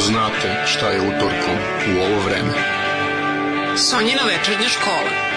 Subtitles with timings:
[0.00, 1.58] znate šta je utorkom
[1.90, 2.54] u ovo vreme.
[3.76, 5.29] Sonjina večernja škola.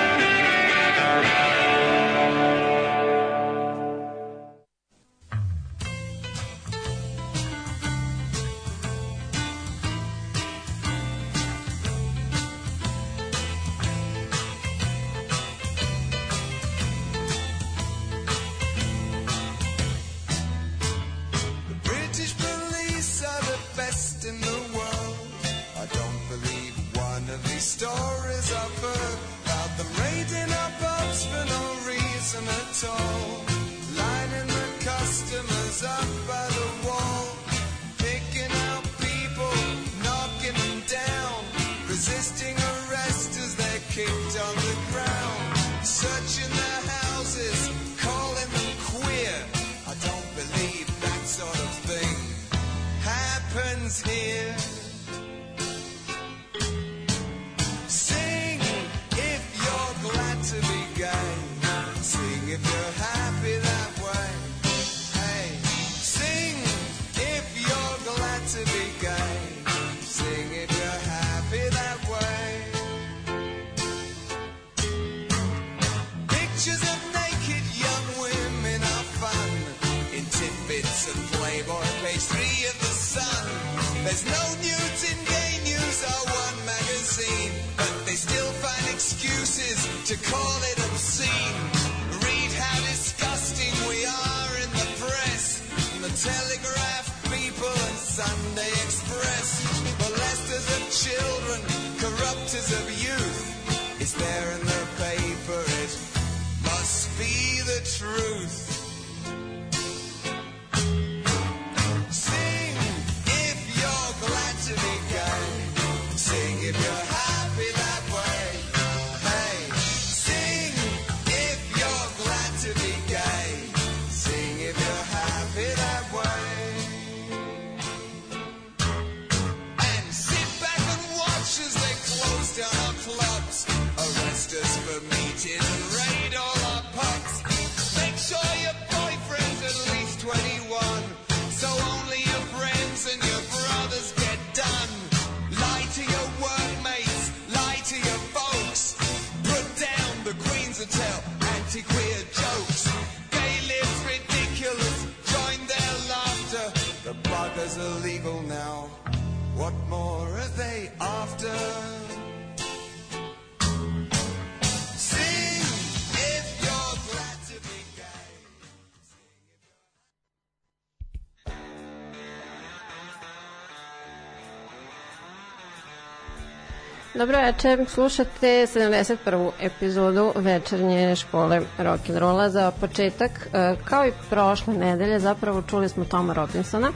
[177.15, 179.51] Dobro večer, slušate 71.
[179.59, 183.31] epizodu večernje škole rock'n'rolla za početak.
[183.53, 186.91] E, kao i prošle nedelje, zapravo čuli smo Toma Robinsona.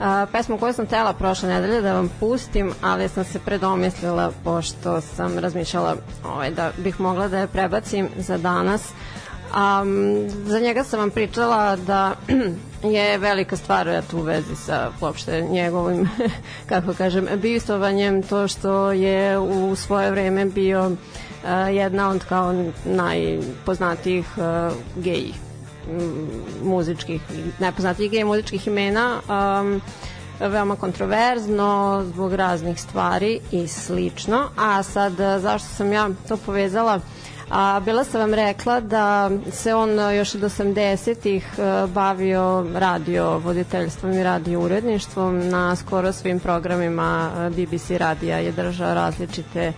[0.00, 5.00] E, pesmu koju sam tela prošle nedelje da vam pustim, ali sam se predomislila pošto
[5.00, 8.92] sam razmišljala ovaj, da bih mogla da je prebacim za danas.
[9.54, 12.14] Um, za njega sam vam pričala da
[12.96, 16.08] je velika stvar eto, u vezi sa uopšte njegovim,
[16.68, 20.96] kako kažem, bistovanjem, to što je u svoje vreme bio uh,
[21.74, 25.43] jedna od kao najpoznatijih uh, gej
[26.62, 27.22] muzičkih,
[27.58, 29.80] najpoznatijih gej muzičkih imena, um,
[30.40, 34.48] veoma kontroverzno zbog raznih stvari i slično.
[34.56, 37.00] A sad, zašto sam ja to povezala
[37.50, 44.12] A bila sam vam rekla da se on još od 80-ih e, bavio radio voditeljstvom
[44.12, 49.72] i radio uredništvom na skoro svim programima BBC radija je držao različite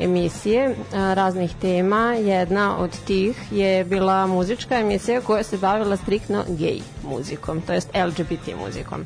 [0.00, 2.14] emisije raznih tema.
[2.14, 6.80] Jedna od tih je bila muzička emisija koja se bavila striktno gej
[7.10, 9.04] muzikom, to jest LGBT muzikom.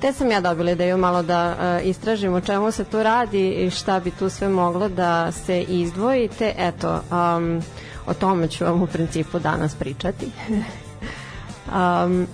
[0.00, 4.00] Te sam ja dobila ideju malo da istražim o čemu se tu radi i šta
[4.00, 7.62] bi tu sve moglo da se izdvoji, te eto, um,
[8.06, 10.26] o tome ću vam u principu danas pričati.
[12.04, 12.26] um,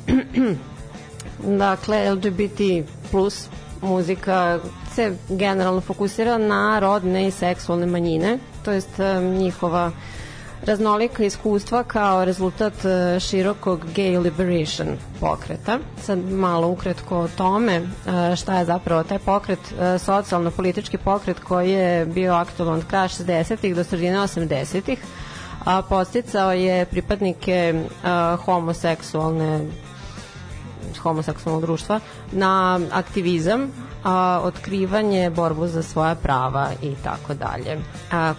[1.59, 2.61] dakle, LGBT
[3.11, 3.49] plus
[3.83, 4.59] muzika
[4.95, 9.91] se generalno fokusira na rodne i seksualne manjine, to jest um, njihova
[10.67, 14.89] raznolika iskustva kao rezultat e, širokog gay liberation
[15.21, 15.79] pokreta.
[16.03, 21.71] Sad malo ukratko o tome e, šta je zapravo taj pokret, e, socijalno-politički pokret koji
[21.71, 24.99] je bio aktualan od kraja 60-ih do sredine 80-ih,
[25.65, 27.85] a posticao je pripadnike
[28.45, 29.61] homoseksualne
[31.03, 32.01] homoseksualnog društva
[32.33, 33.73] na aktivizam,
[34.05, 37.79] a, otkrivanje, borbu za svoja prava i tako dalje.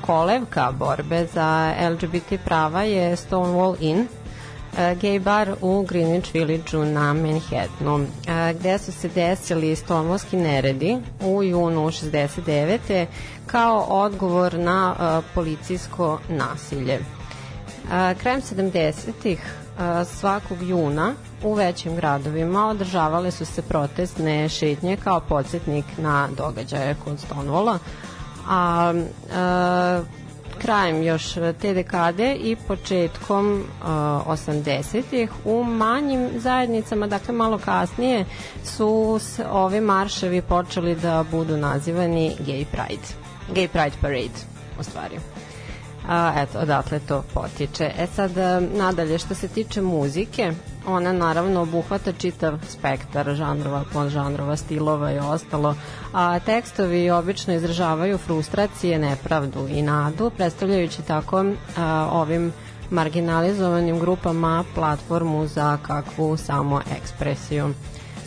[0.01, 4.07] Kolevka borbe za LGBT prava je Stonewall Inn,
[4.77, 8.05] gay bar u Greenwich Village-u na Manhattanu,
[8.59, 13.05] gde su se desili stonvolski neredi u junu 69.
[13.45, 14.95] kao odgovor na
[15.33, 16.99] policijsko nasilje.
[18.17, 19.60] Krajem 70-ih
[20.05, 21.13] svakog juna
[21.43, 27.77] u većim gradovima održavale su se protestne šetnje kao podsjetnik na događaje kod Stonewalla,
[28.49, 28.93] a,
[29.35, 30.01] a
[30.61, 38.25] krajem još te dekade i početkom uh, 80-ih u manjim zajednicama, dakle malo kasnije,
[38.63, 39.19] su
[39.51, 43.07] ovi marševi počeli da budu nazivani Gay Pride.
[43.53, 44.39] Gay Pride Parade,
[44.79, 45.19] u stvari.
[46.07, 47.91] A, eto, odatle to potiče.
[47.97, 48.31] E sad,
[48.75, 50.51] nadalje, što se tiče muzike,
[50.87, 55.75] ona naravno obuhvata čitav spektar žanrova, podžanrova, stilova i ostalo,
[56.13, 61.45] a tekstovi obično izražavaju frustracije, nepravdu i nadu, predstavljajući tako
[61.77, 62.53] a, ovim
[62.89, 67.73] marginalizovanim grupama platformu za kakvu samo ekspresiju.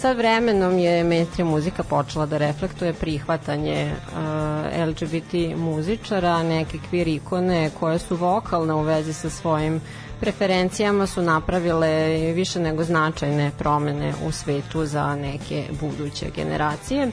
[0.05, 7.71] Sad vremenom je mainstream muzika počela da reflektuje prihvatanje uh, LGBT muzičara, neke queer ikone
[7.81, 9.81] koje su vokalne u vezi sa svojim
[10.21, 17.11] preferencijama su napravile više nego značajne promene u svetu za neke buduće generacije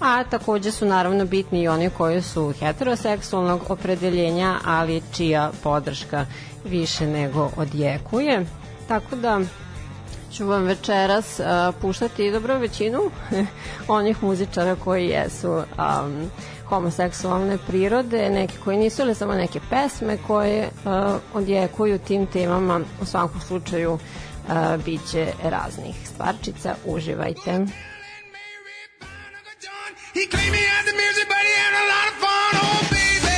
[0.00, 6.26] a takođe su naravno bitni i oni koji su heteroseksualnog opredeljenja, ali čija podrška
[6.64, 8.46] više nego odjekuje.
[8.88, 9.40] Tako da
[10.36, 13.10] ću vam večeras uh, puštati dobro većinu
[13.88, 16.30] onih muzičara koji jesu um,
[16.68, 20.92] homoseksualne prirode, neki koji nisu ili samo neke pesme koje uh,
[21.34, 27.66] odjekuju tim temama, u svakom slučaju uh, bit će raznih stvarčica, uživajte.
[30.14, 32.54] He claimed me as the music, but he had a lot of fun.
[32.62, 33.33] Oh,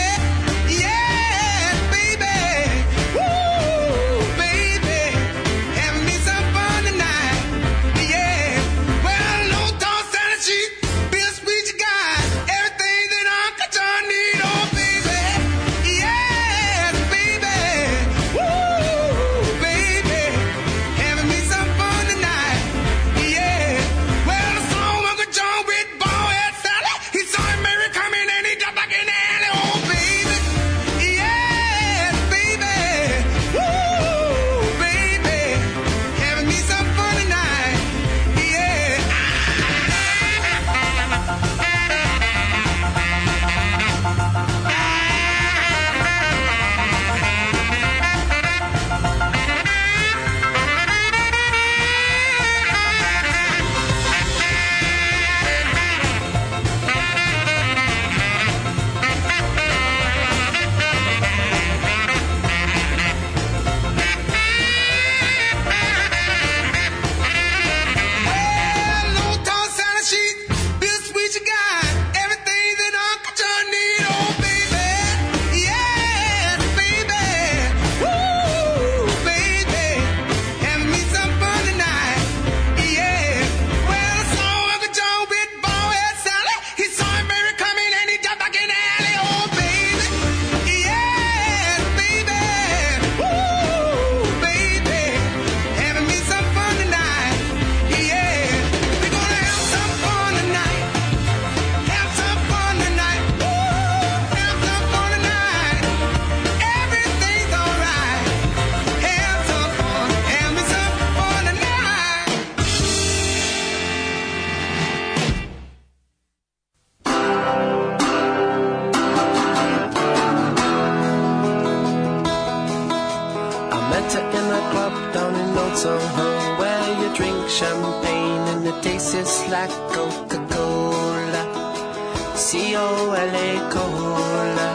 [132.36, 134.68] C-O-L-A, Cola.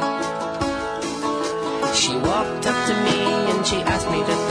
[1.94, 4.51] She walked up to me and she asked me to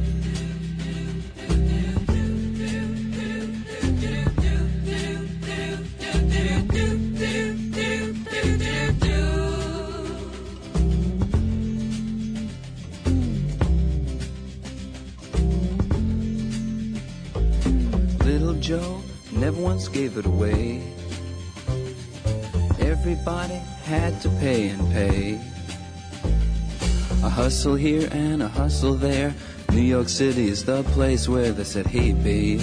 [27.61, 29.35] hustle here and a hustle there.
[29.71, 32.59] New York City is the place where they said, Hey, babe,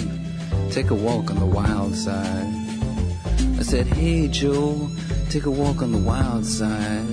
[0.71, 2.53] take a walk on the wild side.
[3.57, 4.89] I said, Hey, Joe,
[5.29, 7.07] take a walk on the wild side.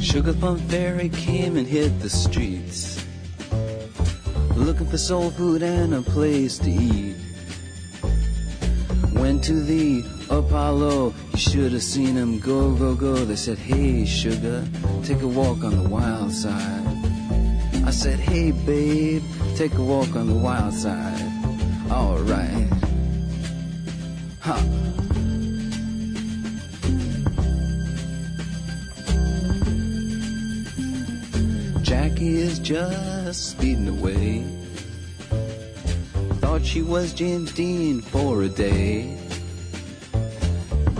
[0.00, 3.04] Sugar Plum Fairy came and hit the streets,
[4.54, 7.16] looking for soul food and a place to eat.
[9.42, 13.16] To the Apollo, you should have seen him go, go, go.
[13.16, 14.64] They said, Hey, sugar,
[15.02, 16.86] take a walk on the wild side.
[17.84, 19.24] I said, Hey, babe,
[19.56, 21.20] take a walk on the wild side.
[21.90, 22.68] Alright.
[24.42, 24.62] Ha.
[31.82, 34.46] Jackie is just speeding away.
[36.40, 39.18] Thought she was James Dean for a day.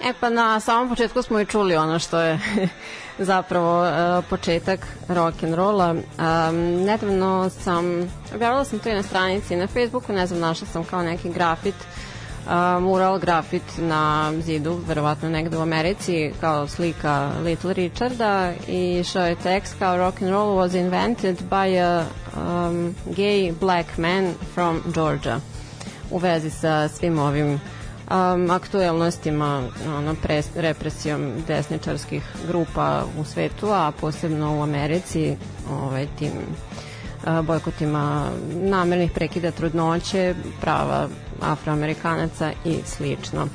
[0.00, 2.38] E pa na samom početku smo i čuli ono što je
[3.18, 5.90] zapravo uh, početak rock and rolla.
[5.90, 10.84] Um, nedavno sam, objavila sam to i na stranici na Facebooku, ne znam, našla sam
[10.84, 11.74] kao neki grafit,
[12.46, 19.20] uh, mural grafit na zidu, verovatno negde u Americi, kao slika Little Richarda i što
[19.20, 22.04] je tekst kao rock and roll was invented by a
[22.36, 25.40] um, gay black man from Georgia
[26.10, 27.60] u vezi sa svim ovim
[28.10, 29.62] um, aktuelnostima
[29.96, 35.36] ono, pres, represijom desničarskih grupa u svetu, a posebno u Americi
[35.70, 41.08] ovaj, tim uh, bojkotima namernih prekida trudnoće, prava
[41.40, 43.46] afroamerikanaca i slično.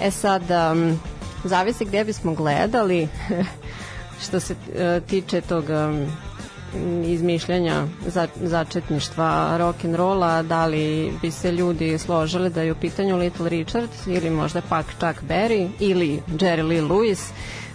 [0.00, 1.00] E sad, um,
[1.44, 3.08] zavisi gde bismo gledali
[4.24, 6.06] što se uh, tiče tog um,
[7.04, 12.74] izmišljanja za, začetništva rock and rolla, da li bi se ljudi složili da je u
[12.74, 17.30] pitanju Little Richard ili možda pak Chuck Berry ili Jerry Lee Lewis,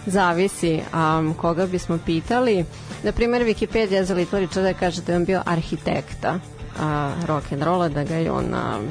[0.06, 2.64] zavisi um, koga bismo pitali.
[3.02, 7.62] Na primjer, Wikipedia za Little Richarda kaže da je on bio arhitekta uh, rock and
[7.62, 8.88] rolla, da ga je on um,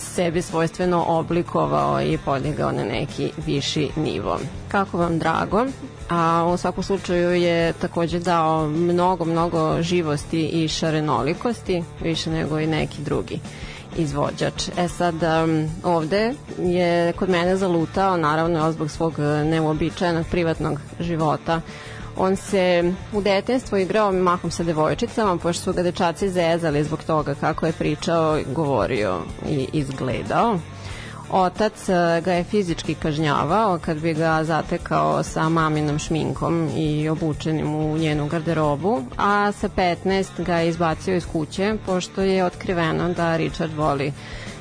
[0.00, 4.38] sebi svojstveno oblikovao i podigao na neki viši nivo.
[4.68, 5.66] Kako vam drago?
[6.08, 12.66] A u svakom slučaju je takođe dao mnogo, mnogo živosti i šarenolikosti, više nego i
[12.66, 13.40] neki drugi
[13.96, 14.68] izvođač.
[14.76, 21.60] E sad, um, ovde je kod mene zalutao, naravno, zbog svog neuobičajenog privatnog života,
[22.20, 27.34] On se u detenstvu igrao mahom sa devojčicama, pošto su ga dečaci zezali zbog toga
[27.34, 30.58] kako je pričao, govorio i izgledao.
[31.30, 37.74] Otac e, ga je fizički kažnjavao kad bi ga zatekao sa maminom šminkom i obučenim
[37.74, 43.36] u njenu garderobu, a sa 15 ga je izbacio iz kuće pošto je otkriveno da
[43.36, 44.12] Richard voli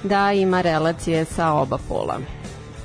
[0.04, 2.17] da ima relacije sa oba pola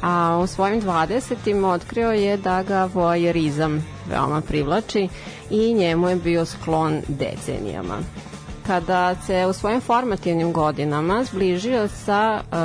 [0.02, 1.64] a u svojim 20.
[1.64, 5.08] otkrio je da ga vojerizam veoma privlači
[5.50, 7.98] i njemu je bio sklon decenijama.
[8.66, 12.58] Kada se u svojim formativnim godinama zbližio sa uh,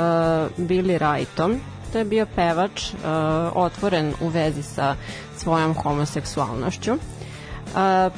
[0.66, 1.58] Billy Wrightom,
[1.92, 2.98] to je bio pevač uh,
[3.54, 4.94] otvoren u vezi sa
[5.36, 6.92] svojom homoseksualnošću.
[6.92, 6.98] Uh,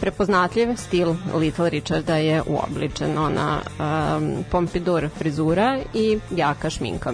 [0.01, 7.13] prepoznatljiv stil Little Richarda je uobličen ona um, pompidur frizura i jaka šminka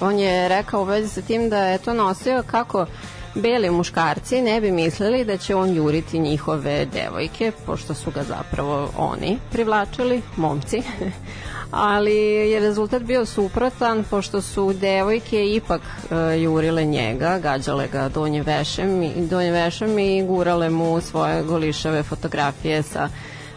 [0.00, 2.86] on je rekao u vezi sa tim da je to nosio kako
[3.34, 8.90] beli muškarci ne bi mislili da će on juriti njihove devojke, pošto su ga zapravo
[8.96, 10.82] oni privlačili, momci.
[11.70, 12.16] ali
[12.50, 19.12] je rezultat bio suprotan pošto su devojke ipak uh, jurile njega, gađale ga donje vešem,
[19.16, 23.08] donje vešem i gurale mu svoje golišave fotografije sa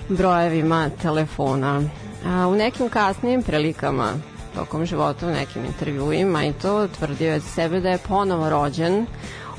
[0.10, 1.82] brojevima telefona.
[2.25, 4.13] A, u nekim kasnijim prilikama
[4.56, 9.06] tokom života u nekim intervjuima i to tvrdio je sebe da je ponovo rođen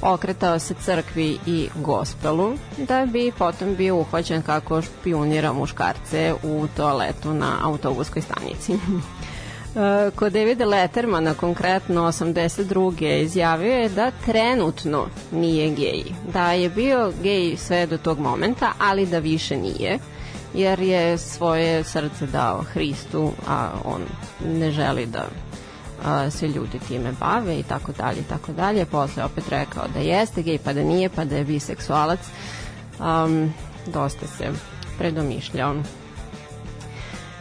[0.02, 7.34] okretao se crkvi i gospelu, da bi potom bio uhvaćen kako špionira muškarce u toaletu
[7.34, 8.72] na autobuskoj stanici.
[10.16, 13.22] Kod Davida Lettermana konkretno 82.
[13.22, 19.06] izjavio je da trenutno nije gej, da je bio gej sve do tog momenta, ali
[19.06, 19.98] da više nije
[20.54, 24.02] jer je svoje srce dao Hristu, a on
[24.46, 25.26] ne želi da
[26.04, 28.84] a, se ljudi time bave i tako dalje i tako dalje.
[28.84, 32.20] Posle opet rekao da jeste gej, pa da nije, pa da je biseksualac.
[32.98, 33.52] Um,
[33.86, 34.50] dosta se
[34.98, 35.74] predomišljao.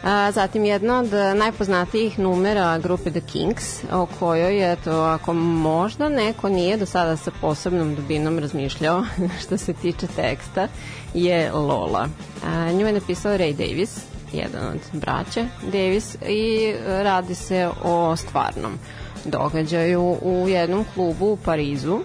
[0.04, 6.08] A, zatim jedna od najpoznatijih numera grupe The Kings, o kojoj je to, ako možda
[6.08, 9.04] neko nije do sada sa posebnom dubinom razmišljao
[9.42, 10.68] što se tiče teksta,
[11.14, 12.08] je Lola.
[12.46, 13.96] A, nju je napisao Ray Davis,
[14.32, 18.78] jedan od braća Davis i radi se o stvarnom
[19.24, 21.98] događaju u jednom klubu u Parizu.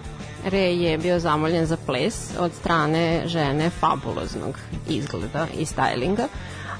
[0.44, 4.54] Ray je bio zamoljen za ples od strane žene fabuloznog
[4.88, 6.26] izgleda i stylinga,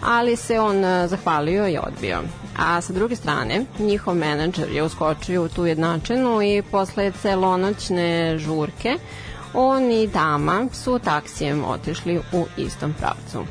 [0.02, 2.18] ali se on e, zahvalio i odbio.
[2.58, 8.98] A sa druge strane, njihov menadžer je uskočio u tu jednačenu i posle celonoćne žurke
[9.54, 13.44] on i dama su taksijem otišli u istom pravcu.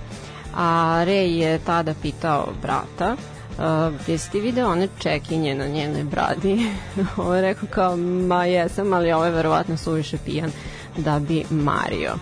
[0.55, 3.15] A Ray je tada pitao brata
[3.59, 6.71] uh, jesi ti video one čekinje na njenoj bradi?
[7.17, 10.51] Ovo je rekao kao, ma jesam, ali ovo je verovatno suviše pijan
[10.97, 12.13] da bi mario.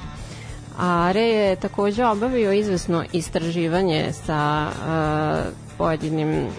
[0.78, 6.52] A Re je takođe obavio izvesno istraživanje sa uh, pojedinim uh,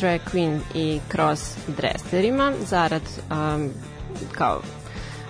[0.00, 3.70] drag queen i cross dresserima zarad um,
[4.32, 4.60] kao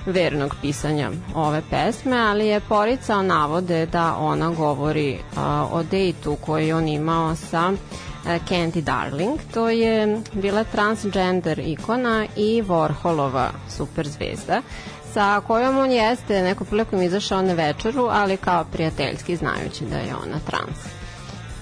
[0.07, 6.73] vernog pisanja ove pesme, ali je poricao navode da ona govori uh, o dejtu koji
[6.73, 7.79] on imao sa uh,
[8.49, 9.41] Candy Darling.
[9.55, 14.63] To je bila transgender ikona i Warholova superzvezda
[15.15, 20.15] sa kojom on jeste neko prilikom izašao na večeru, ali kao prijateljski znajući da je
[20.23, 20.79] ona trans.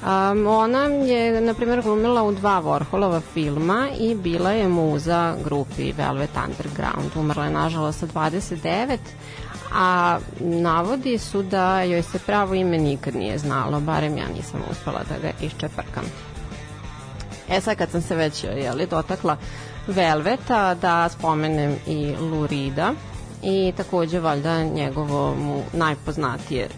[0.03, 5.93] Um, ona je, na primjer, glumila u dva Warholova filma i bila je muza grupi
[5.93, 7.11] Velvet Underground.
[7.17, 8.99] Umrla je, nažalost, sa 29,
[9.75, 15.01] a navodi su da joj se pravo ime nikad nije znalo, barem ja nisam uspela
[15.09, 16.05] da ga iščeprkam.
[17.49, 19.37] E sad kad sam se već jeli, dotakla
[19.87, 22.93] Velveta, da spomenem i Lurida,
[23.43, 26.69] i takođe valjda njegovo mu najpoznatije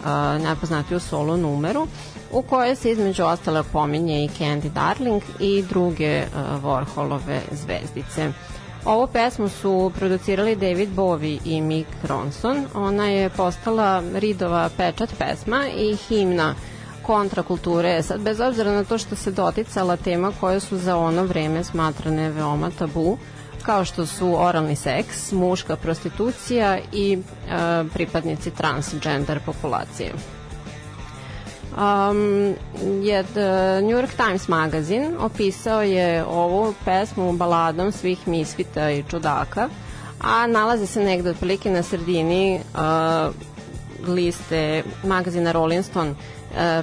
[0.00, 1.86] uh, najpoznatiju solo numeru
[2.32, 8.32] u kojoj se između ostale pominje i Candy Darling i druge uh, Warholove zvezdice.
[8.84, 12.66] Ovu pesmu su producirali David Bowie i Mick Ronson.
[12.74, 16.54] Ona je postala Ridova pečat pesma i himna
[17.02, 18.02] kontrakulture.
[18.02, 22.30] Sad, bez obzira na to što se doticala tema koje su za ono vreme smatrane
[22.30, 23.18] veoma tabu,
[23.66, 30.12] kao što su oralni seks, muška prostitucija i e, pripadnici transgender populacije.
[31.74, 32.54] Um,
[33.02, 39.68] jed, uh, New York Times magazin opisao je ovu pesmu baladom svih misfita i čudaka,
[40.20, 43.34] a nalazi se negde otprilike na sredini uh,
[44.08, 46.16] liste magazina Rolling Stone uh,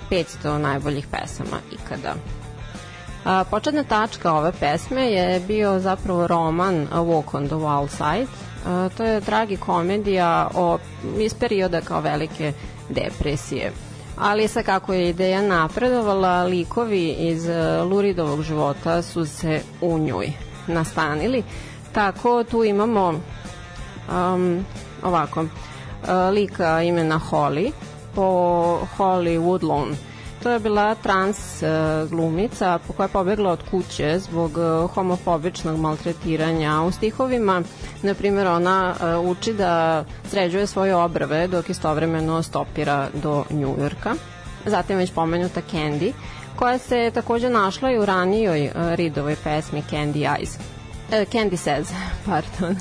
[0.10, 2.16] 500 najboljih pesama ikada.
[3.26, 8.28] A, početna tačka ove pesme je bio zapravo roman Walk on the Wild Side.
[8.66, 10.78] A, to je tragi komedija o,
[11.20, 12.54] iz perioda kao velike
[12.90, 13.72] depresije
[14.22, 20.32] ali sa kako je ideja napredovala, likovi iz e, Luridovog života su se u njoj
[20.68, 21.44] nastanili.
[21.92, 24.66] Tako tu imamo um,
[25.04, 25.48] ovako, e,
[26.32, 27.72] lika imena Holly
[28.16, 28.22] po
[28.98, 29.94] Holly Woodlawn.
[30.44, 36.82] To je bila trans uh, glumica koja je pobegla od kuće zbog uh, homofobičnog maltretiranja.
[36.82, 37.62] U stihovima,
[38.02, 44.16] na primjer, ona uh, uči da sređuje svoje obrve dok istovremeno stopira do Njujorka.
[44.66, 46.12] Zatim već pomenuta Candy,
[46.56, 50.60] koja se takođe našla i u ranijoj Ridovoj pesmi Candy Eyes.
[51.12, 51.86] Candy Says,
[52.26, 52.76] pardon.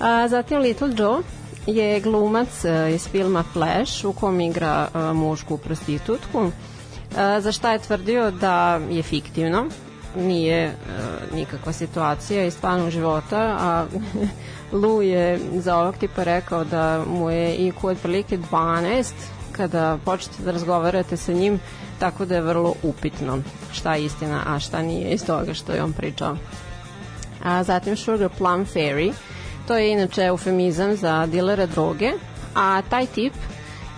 [0.00, 1.22] A, zatim Little Joe,
[1.66, 7.72] je glumac e, iz filma Flash u kom igra e, mušku prostitutku e, za šta
[7.72, 9.66] je tvrdio da je fiktivno
[10.16, 10.74] nije
[11.34, 13.86] nikakva situacija iz stvarnog života a
[14.72, 19.12] Lu je za ovog tipa rekao da mu je IQ otprilike 12
[19.52, 21.60] kada počnete da razgovarate sa njim
[21.98, 23.38] tako da je vrlo upitno
[23.72, 26.36] šta je istina, a šta nije iz toga što je on pričao.
[27.44, 29.12] A zatim Sugar Plum Fairy
[29.66, 32.12] To je inače eufemizam za dilera droge,
[32.54, 33.32] a taj tip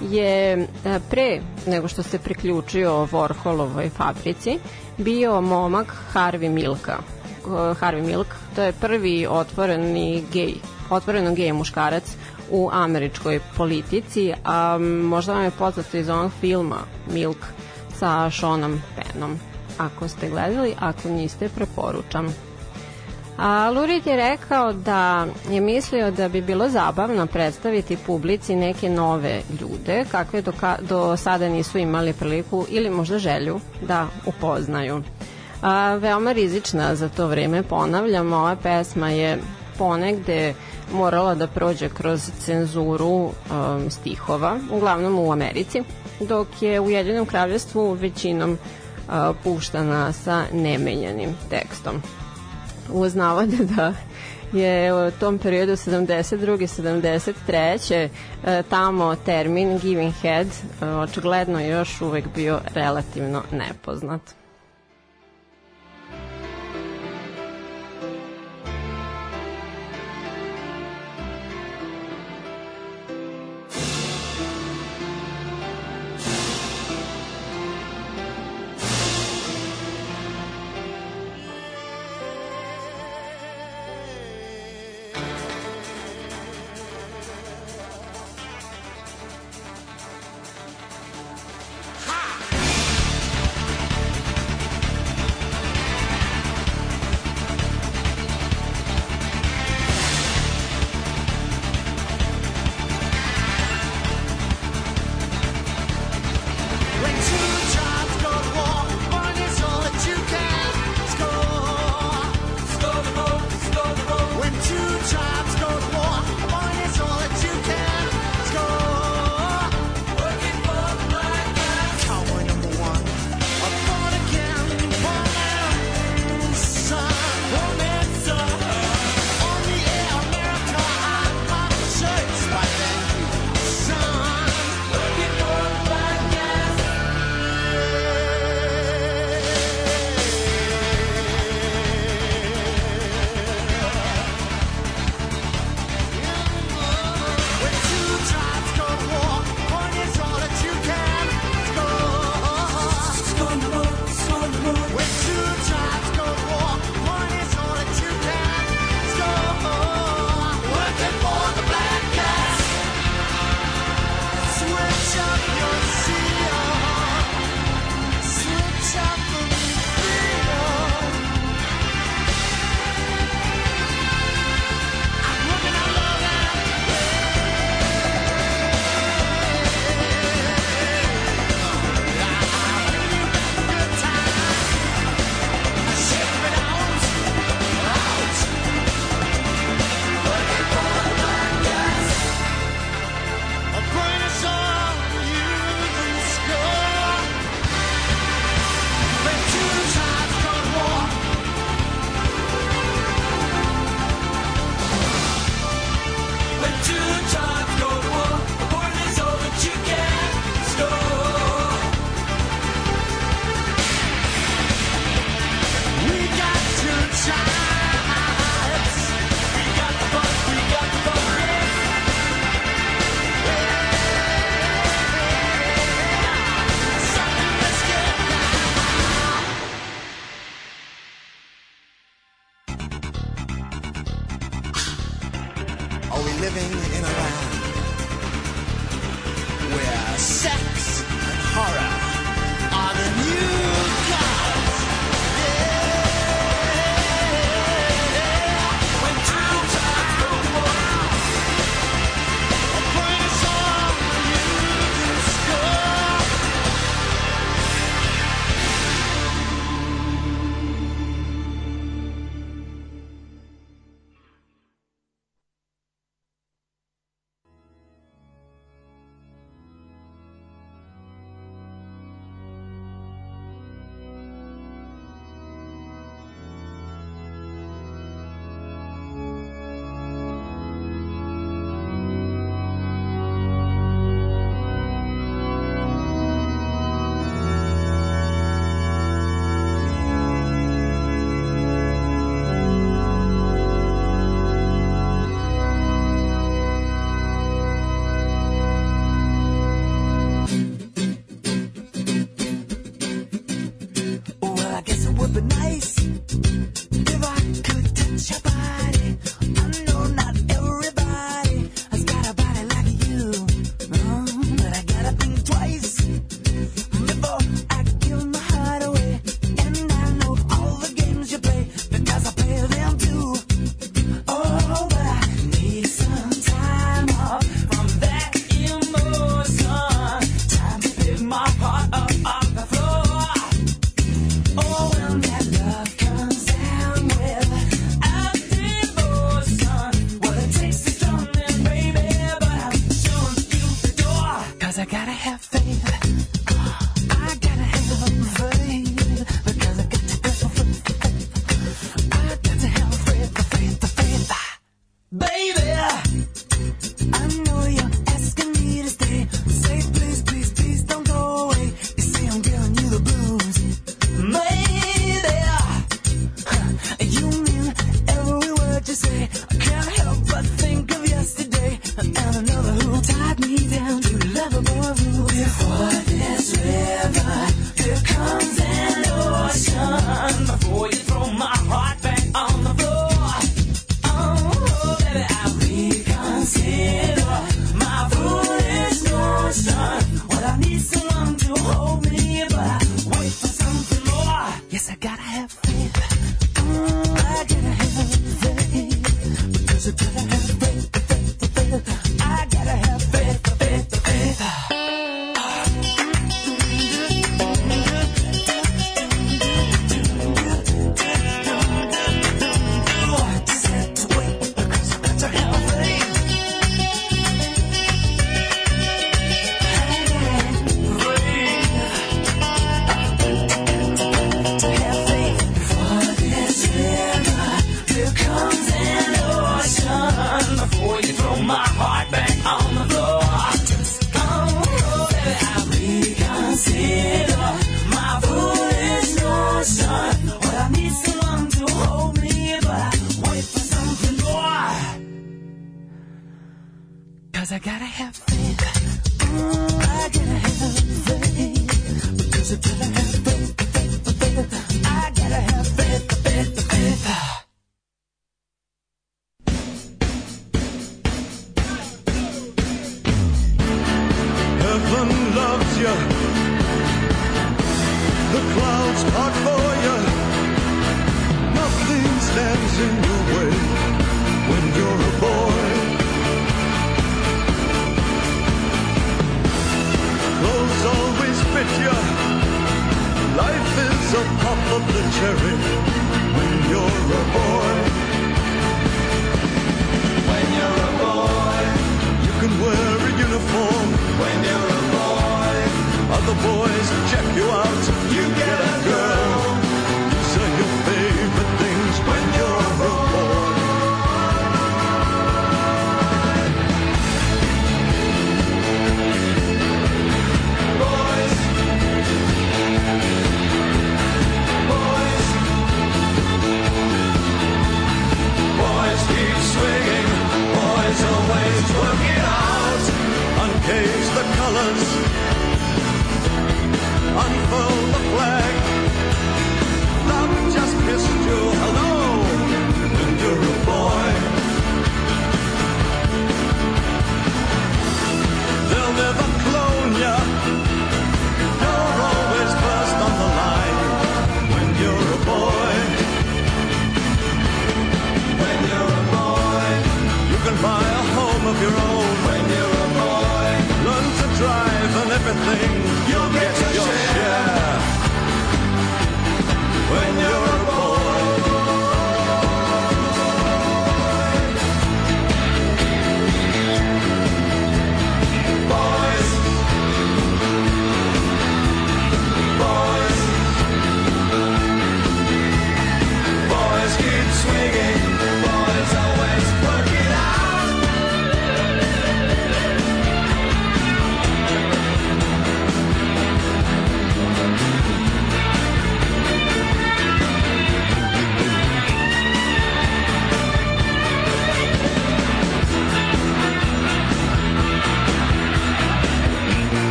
[0.00, 0.52] je
[0.84, 4.58] e, pre nego što se priključio Warholovoj fabrici
[4.98, 6.96] bio momak Harvey Milka.
[6.98, 7.48] E,
[7.80, 10.54] Harvey Milk, to je prvi otvoreni gej,
[10.90, 12.16] otvoreno gej muškarac
[12.50, 16.78] u američkoj politici, a možda vam je poznato iz onog filma
[17.12, 17.46] Milk
[17.98, 19.38] sa Seanom Pennom.
[19.78, 22.34] Ako ste gledali, ako niste, preporučam.
[23.36, 29.42] A Lurid je rekao da je mislio da bi bilo zabavno predstaviti publici neke nove
[29.60, 35.02] ljude kakve do, do sada nisu imali priliku ili možda želju da upoznaju.
[35.62, 39.38] A, veoma rizična za to vreme, ponavljam, ova pesma je
[39.78, 40.54] ponegde
[40.92, 45.82] morala da prođe kroz cenzuru um, stihova, uglavnom u Americi,
[46.20, 52.02] dok je u Jedinom kraljevstvu većinom uh, puštana sa nemenjenim tekstom
[52.92, 53.94] uz navode da
[54.52, 56.82] je u tom periodu 72.
[56.82, 58.08] 73.
[58.44, 64.43] E, tamo termin giving head e, očigledno još uvek bio relativno nepoznat.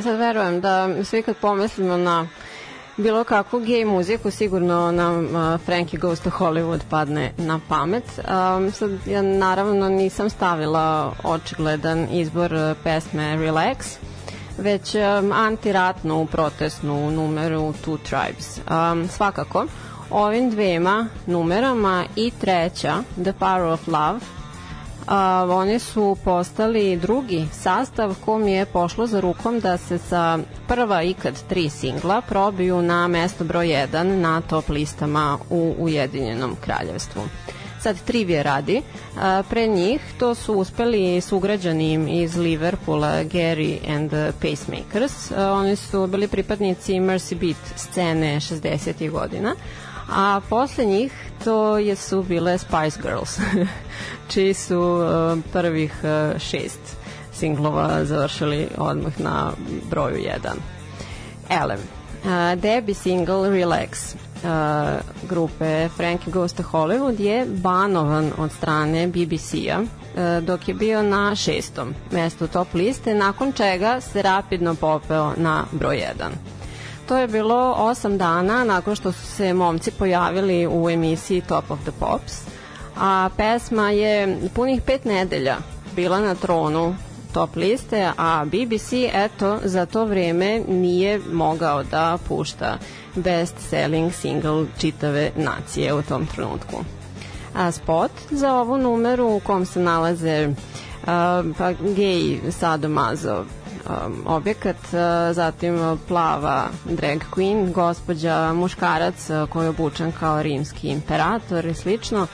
[0.00, 2.26] Ja sad verujem da svi kad pomislimo na
[2.96, 8.04] bilo kakvu gej muziku, sigurno nam uh, Frankie Goes to Hollywood padne na pamet.
[8.18, 13.76] Um, sad, ja naravno nisam stavila očigledan izbor uh, pesme Relax,
[14.58, 18.58] već um, antiratnu protestnu numeru Two Tribes.
[18.58, 19.66] Um, svakako,
[20.10, 24.39] ovim dvema numerama i treća, The Power of Love,
[25.10, 30.38] a, oni su postali drugi sastav kom je pošlo za rukom da se sa
[30.68, 37.22] prva ikad tri singla probiju na mesto broj 1 na top listama u Ujedinjenom kraljevstvu.
[37.80, 38.82] Sad trivije radi,
[39.48, 46.28] pre njih to su uspeli sugrađani iz Liverpoola Gary and the Pacemakers, oni su bili
[46.28, 49.10] pripadnici Mercy Beat scene 60.
[49.10, 49.54] godina,
[50.10, 53.38] a posle njih to je su bile Spice Girls,
[54.32, 56.96] čiji su uh, prvih uh, šest
[57.32, 59.52] singlova završili odmah na
[59.90, 60.28] broju 1.
[61.50, 61.78] Elem,
[62.24, 69.80] uh, debi single Relax uh, grupe Frankie Goes to Hollywood je banovan od strane BBC-a
[69.80, 75.64] uh, dok je bio na šestom mestu top liste, nakon čega se rapidno popeo na
[75.72, 76.59] broj 1
[77.10, 81.80] to je bilo osam dana nakon što su se momci pojavili u emisiji Top of
[81.82, 82.32] the Pops,
[82.96, 85.56] a pesma je punih pet nedelja
[85.96, 86.94] bila na tronu
[87.32, 92.78] top liste, a BBC eto za to vreme nije mogao da pušta
[93.14, 96.76] best selling single čitave nacije u tom trenutku.
[97.54, 101.06] A spot za ovu numeru u kom se nalaze uh,
[101.58, 103.44] pa gej sadomazo
[103.88, 110.88] um, objekat, uh, zatim plava drag queen, gospođa muškarac uh, koji je obučen kao rimski
[110.88, 112.26] imperator i slično,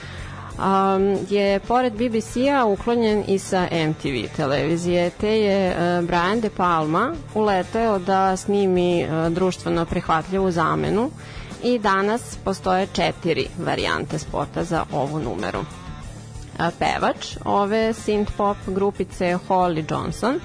[0.58, 7.14] um, je pored BBC-a uklonjen i sa MTV televizije, te je uh, Brian De Palma
[7.34, 11.10] uleteo da snimi društveno prihvatljivu zamenu
[11.62, 15.64] i danas postoje četiri varijante spota za ovu numeru.
[16.78, 20.40] Pevač ove synth pop grupice Holly Johnson Uh,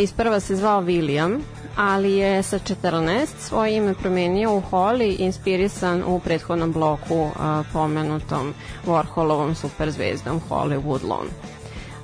[0.00, 1.40] isprva se zvao William,
[1.76, 7.30] ali je sa 14 svoje ime promenio u Holly, inspirisan u prethodnom bloku
[7.72, 8.54] pomenutom
[8.86, 11.26] Warholovom superzvezdom Holly Woodlawn.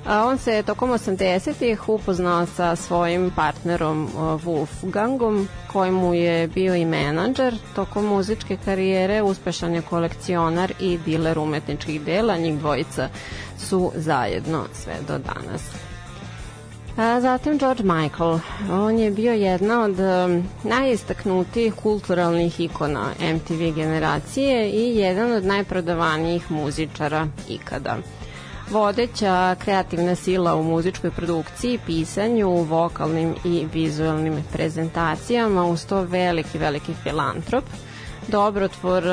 [0.07, 6.85] A on se tokom 80-ih upoznao sa svojim partnerom Wolfgangom, koji mu je bio i
[6.85, 7.55] menadžer.
[7.75, 13.09] Tokom muzičke karijere uspešan je kolekcionar i diler umetničkih dela, njih dvojica
[13.57, 15.61] su zajedno sve do danas.
[16.97, 18.39] A, zatim George Michael.
[18.71, 26.51] On je bio jedna od um, najistaknutijih kulturalnih ikona MTV generacije i jedan od najprodavanijih
[26.51, 27.97] muzičara ikada.
[28.69, 36.93] Vodeća kreativna sila u muzičkoj produkciji, pisanju, vokalnim i vizualnim prezentacijama, uz to veliki, veliki
[37.03, 37.63] filantrop.
[38.27, 39.03] Dobrotvor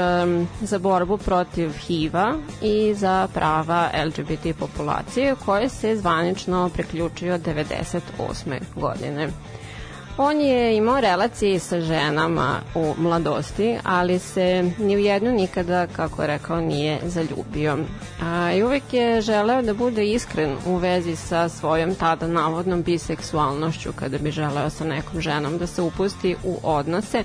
[0.60, 8.00] za borbu protiv HIV-a i za prava LGBT populacije koje se zvanično preključio 98.
[8.76, 9.28] godine.
[10.16, 16.22] On je imao relacije sa ženama u mladosti, ali se ni u jednu nikada, kako
[16.22, 17.78] je rekao, nije zaljubio.
[18.22, 23.92] A, I uvek je želeo da bude iskren u vezi sa svojom tada navodnom biseksualnošću
[23.92, 27.24] kada bi želeo sa nekom ženom da se upusti u odnose,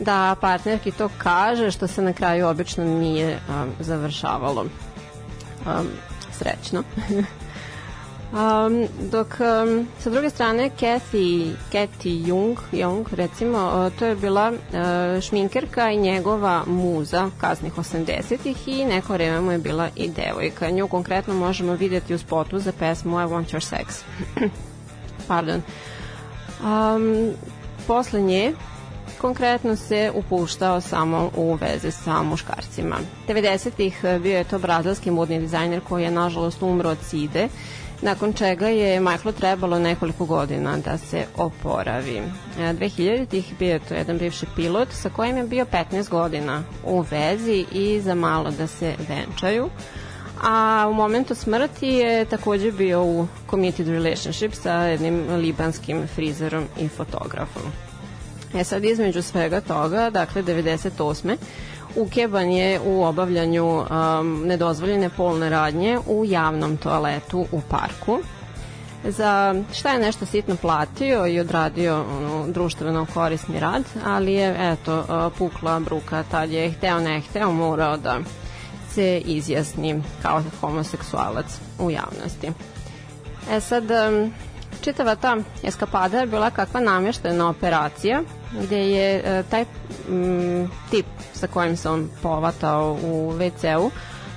[0.00, 5.88] da partnerki to kaže, što se na kraju obično nije um, završavalo um,
[6.32, 6.82] srećno.
[8.28, 14.52] Um, dok um, sa druge strane Kathy, Kathy Jung, Jung recimo, uh, to je bila
[14.52, 20.70] uh, šminkerka i njegova muza kasnih 80-ih i neko vreme mu je bila i devojka.
[20.70, 24.02] Nju konkretno možemo vidjeti u spotu za pesmu I Want Your Sex.
[25.28, 25.62] Pardon.
[26.62, 27.32] Um,
[27.86, 28.54] posle nje
[29.20, 32.96] konkretno se upuštao samo u veze sa muškarcima.
[33.28, 37.48] 90-ih bio je to brazilski modni dizajner koji je nažalost umro od side
[38.02, 42.22] nakon čega je Michaelu trebalo nekoliko godina da se oporavi.
[42.58, 47.64] 2000-ih bio je to jedan bivši pilot sa kojim je bio 15 godina u vezi
[47.72, 49.70] i za malo da se venčaju
[50.42, 56.88] a u momentu smrti je takođe bio u committed relationship sa jednim libanskim frizerom i
[56.88, 57.62] fotografom.
[58.54, 61.36] E sad između svega toga, dakle 98
[61.98, 68.18] ukeban je u obavljanju um, nedozvoljene polne radnje u javnom toaletu u parku
[69.04, 74.98] za šta je nešto sitno platio i odradio ono, društveno korisni rad, ali je eto
[74.98, 78.18] uh, pukla bruka, tad je hteo ne hteo morao da
[78.90, 81.46] se izjasni kao homoseksualac
[81.78, 82.50] u javnosti.
[83.50, 84.32] E sad, um,
[84.78, 88.22] čitava ta eskapada je bila kakva namještena operacija
[88.54, 89.64] gde je e, taj
[90.08, 93.90] m, tip sa kojim se on povatao u WC-u,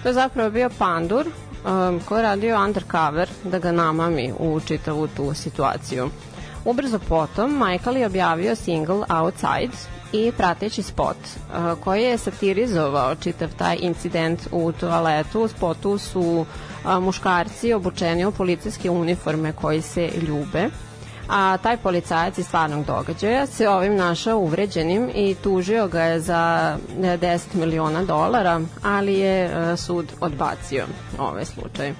[0.03, 5.07] to je zapravo bio pandur um, koji je radio undercover da ga namami u čitavu
[5.07, 6.09] tu situaciju.
[6.65, 9.77] Ubrzo potom Michael je objavio single Outside
[10.13, 11.17] i prateći spot
[11.83, 15.41] koji je satirizovao čitav taj incident u toaletu.
[15.41, 16.45] U spotu su
[17.01, 20.69] muškarci obučeni u policijske uniforme koji se ljube
[21.31, 26.77] a taj policajac iz stvarnog događaja se ovim našao uvređenim i tužio ga je za
[26.97, 30.85] 10 miliona dolara, ali je e, sud odbacio
[31.19, 31.93] ovaj slučaj.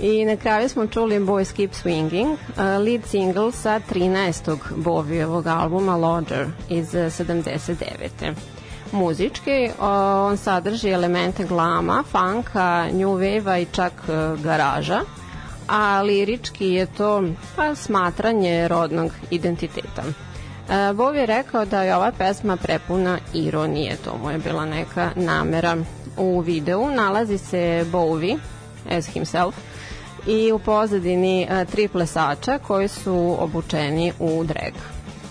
[0.00, 4.56] I na kraju smo čuli Boys Keep Swinging, e, lead single sa 13.
[4.76, 8.34] Bovijevog albuma Lodger iz 79.
[8.92, 13.92] Muzički on sadrži elemente glama, funka, new wave-a i čak
[14.42, 15.00] garaža
[15.68, 17.22] a lirički je to
[17.56, 20.02] pa, smatranje rodnog identiteta.
[20.94, 25.76] Bov je rekao da je ova pesma prepuna ironije, to mu je bila neka namera.
[26.16, 28.38] U videu nalazi se Bowie,
[28.90, 29.54] as himself,
[30.26, 34.72] i u pozadini e, tri plesača koji su obučeni u drag.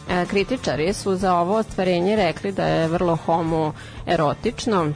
[0.09, 4.91] E, kritičari su za ovo ostvarenje rekli da je vrlo homoerotično,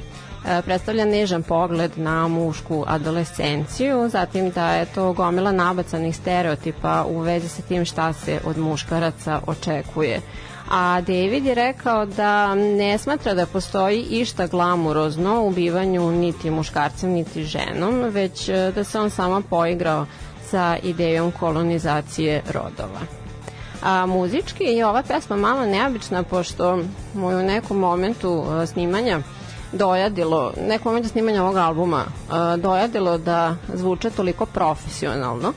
[0.45, 7.19] E, predstavlja nežan pogled na mušku adolescenciju, zatim da je to gomila nabacanih stereotipa u
[7.19, 10.21] vezi sa tim šta se od muškaraca očekuje.
[10.73, 17.09] A David je rekao da ne smatra da postoji išta glamurozno u bivanju niti muškarcem
[17.09, 20.05] niti ženom, već e, da se on samo poigrao
[20.49, 23.01] sa idejom kolonizacije rodova.
[23.83, 26.79] A muzički je ova pesma malo neobična pošto
[27.13, 29.21] mu u nekom momentu e, snimanja
[29.71, 35.53] dojadilo, neko moment snimanja ovog albuma, uh, dojadilo da zvuče toliko profesionalno,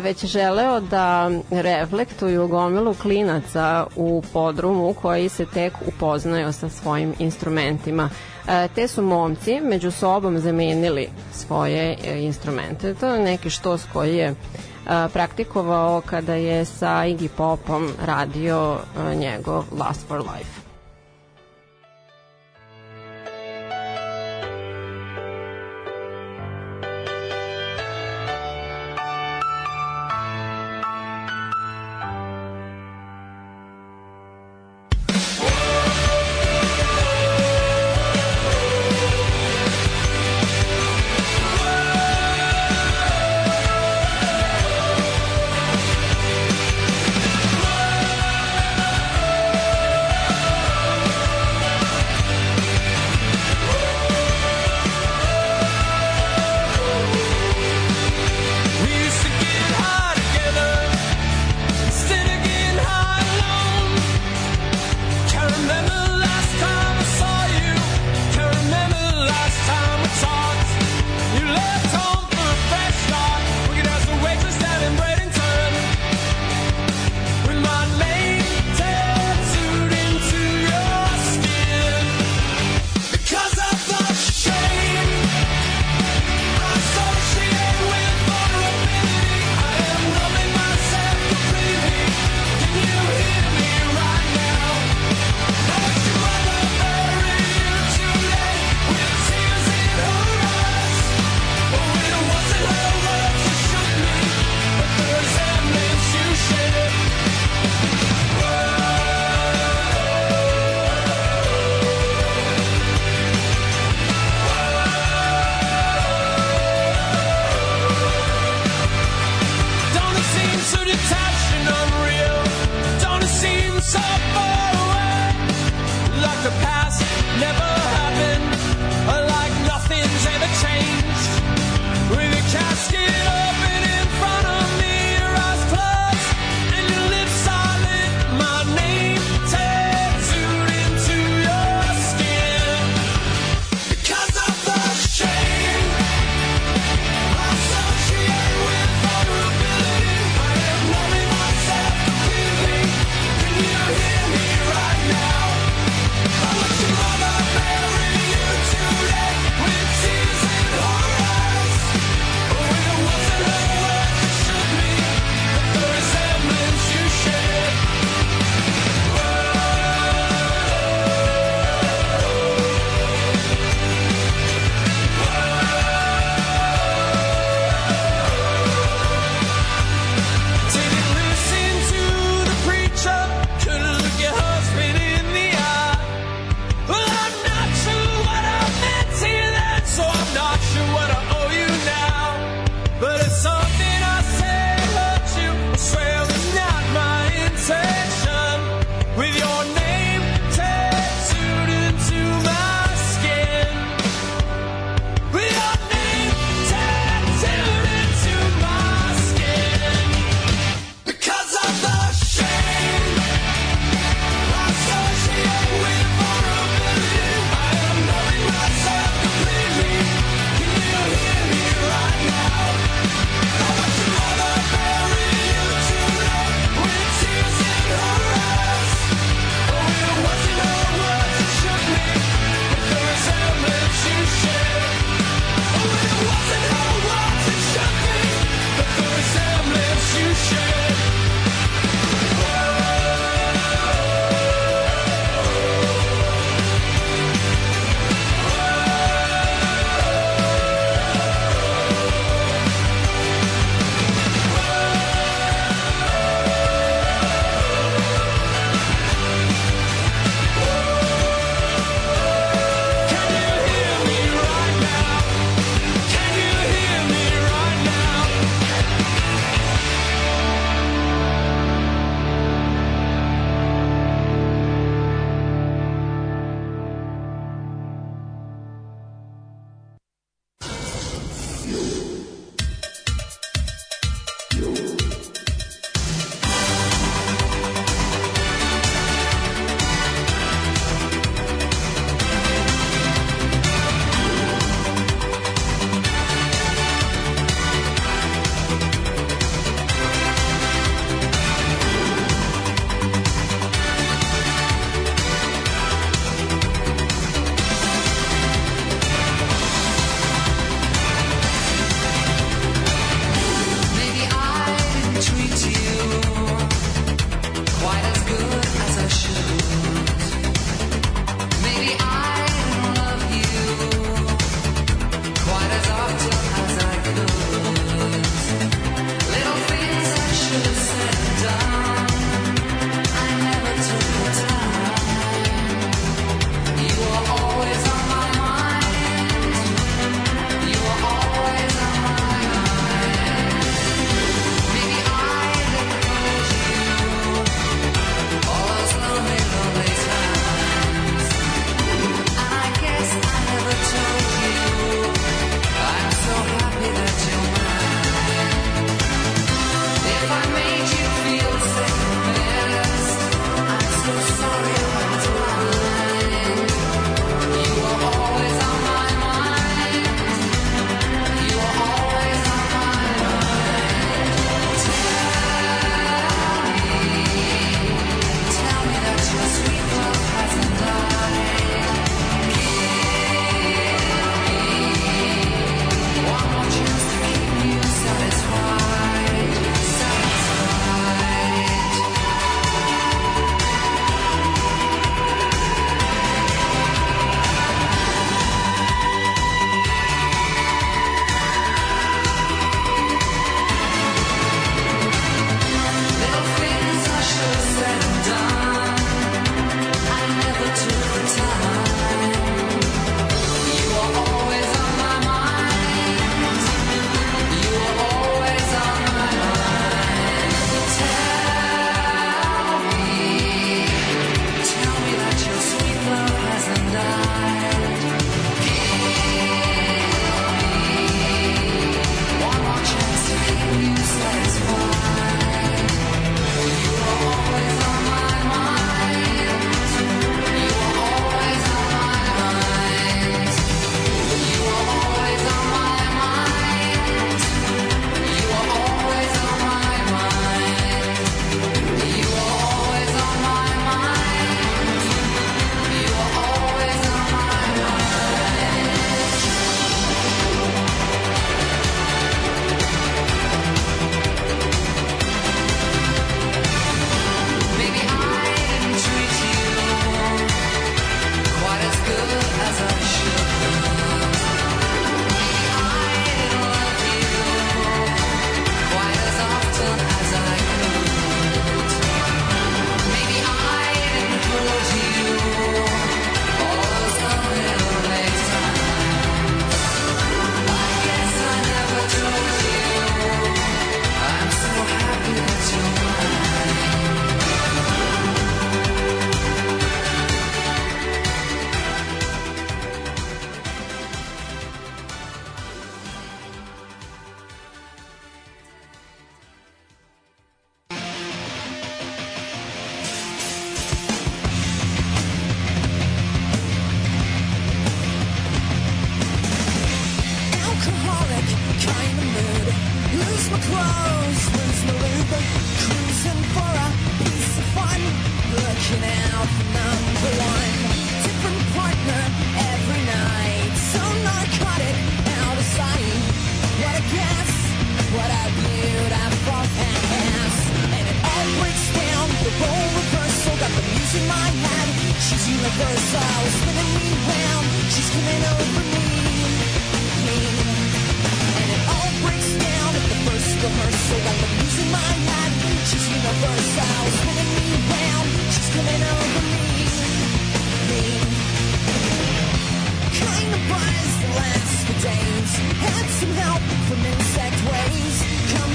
[0.00, 8.10] već želeo da reflektuju gomilu klinaca u podrumu koji se tek upoznaju sa svojim instrumentima.
[8.74, 12.94] Te su momci među sobom zamenili svoje instrumente.
[12.94, 14.34] To je neki štos koji je
[15.12, 18.78] praktikovao kada je sa Iggy Popom radio
[19.16, 20.59] njegov Last for Life.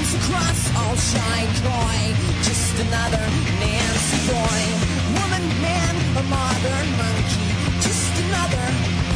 [0.06, 1.98] Life's cross, all shy joy.
[2.46, 3.26] Just another
[3.58, 4.62] Nancy boy.
[5.18, 7.50] Woman, man, a modern monkey.
[7.82, 8.66] Just another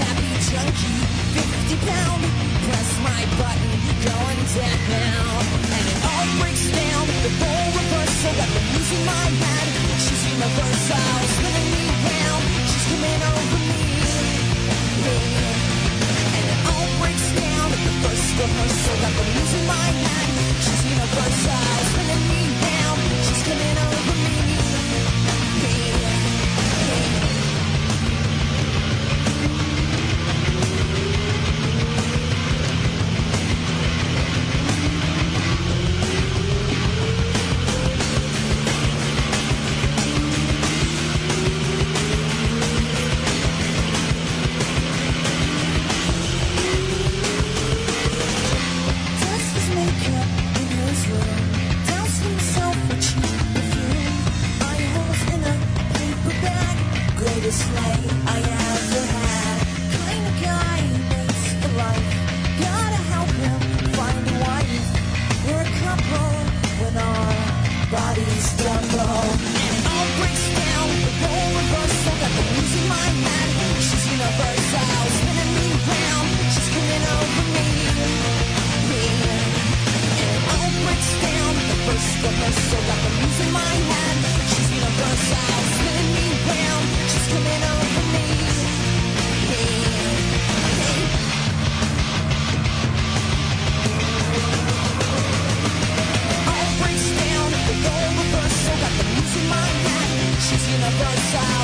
[0.02, 0.98] happy junkie.
[1.38, 2.22] 50 pound,
[2.66, 3.70] press my button,
[4.02, 5.30] going dead now.
[5.78, 8.34] And it all breaks down, the whole reversal.
[8.42, 9.68] I've losing my head,
[10.02, 11.49] She's universal.
[18.02, 21.79] First rehearsal that the in my hand She's in a first out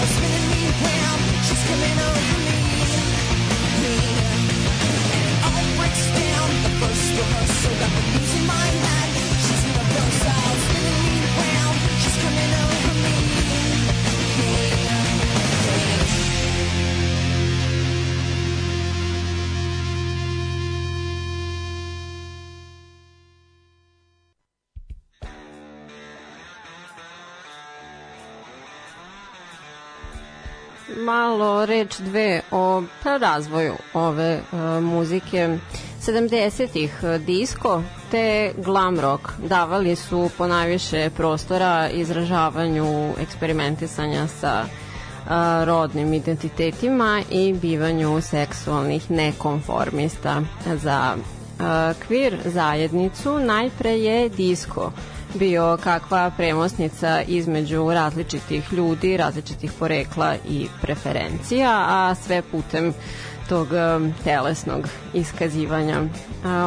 [0.07, 1.20] spinning me round.
[1.45, 2.76] She's coming over me.
[31.07, 35.59] malo reč dve o pa, razvoju ove uh, muzike.
[36.07, 45.30] 70-ih e, disko te glam rock davali su ponajviše prostora izražavanju eksperimentisanja sa uh,
[45.64, 50.42] rodnim identitetima i bivanju seksualnih nekonformista
[50.82, 54.92] za uh, zajednicu najpre je disko
[55.39, 62.95] bio kakva premosnica između različitih ljudi, različitih porekla i preferencija, a sve putem
[63.49, 66.01] tog um, telesnog iskazivanja.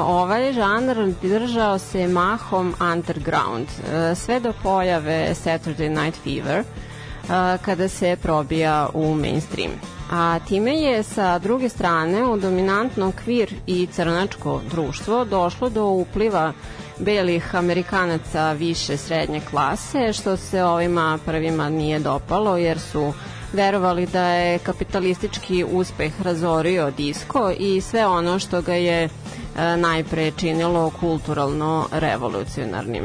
[0.06, 7.88] Ovaj žanr držao se mahom underground, uh, sve do pojave Saturday Night Fever, uh, kada
[7.88, 9.72] se probija u mainstream.
[10.12, 16.54] A time je sa druge strane u dominantno kvir i crnačko društvo došlo do upliva
[17.00, 23.14] belih Amerikanaca više srednje klase, što se ovima prvima nije dopalo, jer su
[23.54, 29.10] verovali da je kapitalistički uspeh razorio disko i sve ono što ga je e,
[29.78, 33.04] najpre činilo kulturalno revolucionarnim.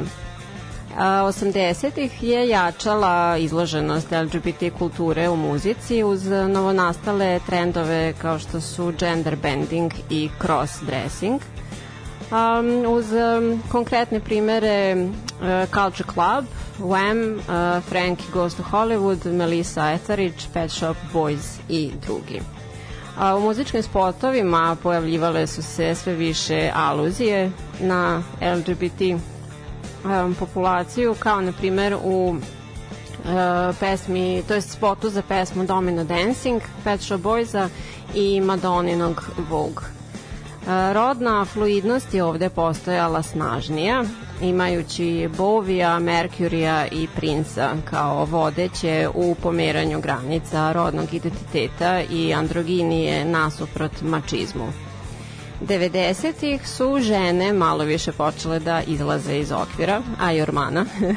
[0.98, 9.36] 80-ih je jačala izloženost LGBT kulture u muzici uz novonastale trendove kao što su gender
[9.36, 11.40] bending i cross dressing–
[12.30, 16.44] um, uz um, konkretne primere uh, Culture Club,
[16.78, 22.40] Wham, uh, Frankie Goes to Hollywood, Melissa Etheridge, Pet Shop Boys i drugi.
[23.18, 27.50] A u muzičkim spotovima pojavljivale su se sve više aluzije
[27.80, 29.00] na LGBT
[30.04, 32.36] um, populaciju, kao na primer u
[33.24, 37.68] uh, pesmi, to je spotu za pesmu Domino Dancing, Pet Shop Boysa
[38.14, 40.03] i Madoninog Vogue.
[40.66, 44.04] Rodna fluidnost je ovde postojala snažnija,
[44.42, 54.02] imajući Bovija, Merkurija i Princa kao vodeće u pomeranju granica rodnog identiteta i androginije nasuprot
[54.02, 54.72] mačizmu.
[55.60, 60.84] 90-ih su žene malo više počele da izlaze iz okvira, a i ormana.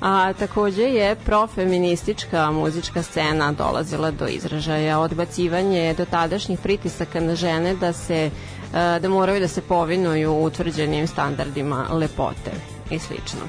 [0.00, 7.74] a takođe je profeministička muzička scena dolazila do izražaja, odbacivanje do tadašnjih pritisaka na žene
[7.74, 12.52] da se E, da moraju da se povinuju utvrđenim standardima lepote
[12.90, 13.40] i slično.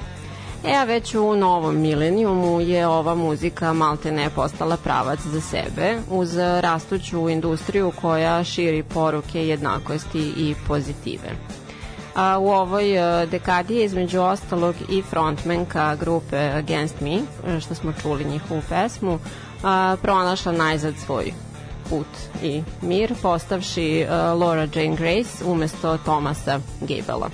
[0.65, 5.97] E, a već u novom milenijumu je ova muzika malte ne postala pravac za sebe,
[6.09, 11.29] uz rastuću industriju koja širi poruke jednakosti i pozitive.
[12.15, 17.75] A u ovoj e, dekadi je između ostalog i frontmenka grupe Against Me, e, što
[17.75, 19.19] smo čuli njihovu pesmu,
[19.63, 21.33] a, pronašla najzad svoj
[21.89, 22.07] put
[22.43, 27.29] i mir, postavši uh, Laura Jane Grace umesto Tomasa Gabela.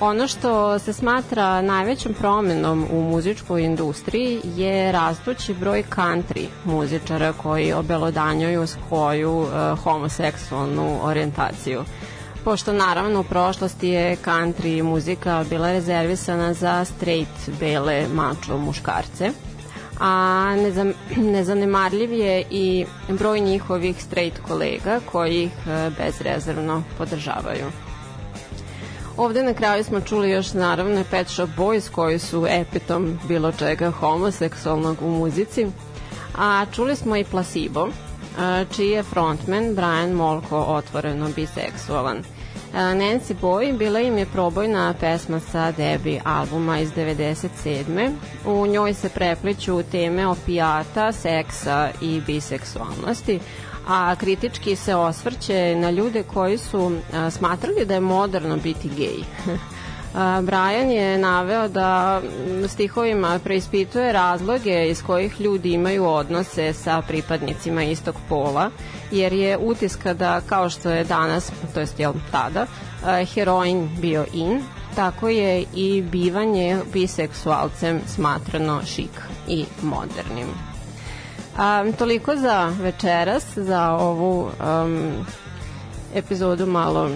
[0.00, 7.72] Ono što se smatra najvećom promenom u muzičkoj industriji je rastući broj country muzičara koji
[7.72, 11.84] obelodanjuju svoju uh, homoseksualnu orijentaciju
[12.44, 19.30] pošto naravno u prošlosti je country muzika bila rezervisana za straight bele mačo muškarce
[20.00, 20.56] a
[21.16, 27.66] nezanemarljiv je i broj njihovih straight kolega koji ih e, bezrezervno podržavaju.
[29.16, 33.90] Ovde na kraju smo čuli još naravno Pet Shop Boys koji su epitom bilo čega
[33.90, 35.66] homoseksualnog u muzici,
[36.38, 42.22] a čuli smo i Placebo, e, čiji je frontman Brian Molko otvoreno biseksualan.
[42.74, 48.12] Nancy Boy bila im je probojna pesma sa debi albuma iz 97.
[48.46, 53.40] U njoj se prepliću teme opijata, seksa i biseksualnosti,
[53.88, 56.96] a kritički se osvrće na ljude koji su
[57.30, 59.24] smatrali da je moderno biti gej.
[60.42, 62.20] Brian je naveo da
[62.68, 68.70] stihovima preispituje razloge iz kojih ljudi imaju odnose sa pripadnicima istog pola,
[69.10, 72.66] jer je utiska da kao što je danas, to jest jel tada,
[73.34, 74.62] heroin bio in,
[74.96, 80.48] tako je i bivanje biseksualcem smatrano šik i modernim.
[81.56, 85.12] A, toliko za večeras, za ovu um,
[86.14, 87.10] epizodu malo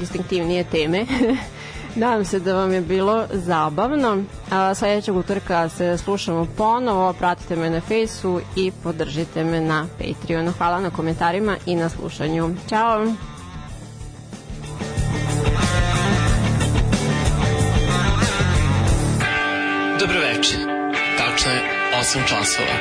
[0.00, 1.06] distinktivnije teme.
[1.98, 4.22] Nadam se da vam je bilo zabavno.
[4.50, 7.12] A, sledećeg utorka se slušamo ponovo.
[7.12, 10.52] Pratite me na Fejsu i podržite me na Patreonu.
[10.52, 12.54] Hvala na komentarima i na slušanju.
[12.68, 13.06] Ćao!
[20.00, 20.58] Dobro večer.
[21.18, 21.60] Tačno je
[22.00, 22.74] 8 časova.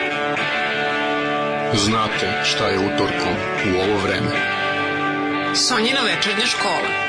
[1.74, 4.32] Znate šta je utorkom u ovo vreme.
[5.56, 7.07] Sonjina večernja škola.